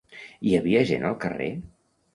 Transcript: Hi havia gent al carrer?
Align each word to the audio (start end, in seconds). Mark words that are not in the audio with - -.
Hi 0.51 0.55
havia 0.61 0.81
gent 0.93 1.07
al 1.11 1.21
carrer? 1.27 1.53